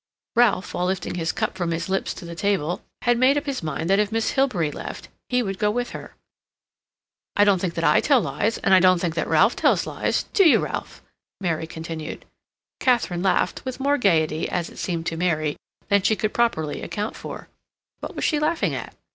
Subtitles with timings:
[0.35, 3.61] Ralph, while lifting his cup from his lips to the table, had made up his
[3.61, 6.15] mind that if Miss Hilbery left, he would go with her.
[7.35, 10.23] "I don't think that I tell lies, and I don't think that Ralph tells lies,
[10.33, 11.03] do you, Ralph?"
[11.39, 12.25] Mary continued.
[12.79, 15.55] Katharine laughed, with more gayety, as it seemed to Mary,
[15.89, 17.47] than she could properly account for.
[17.99, 18.95] What was she laughing at?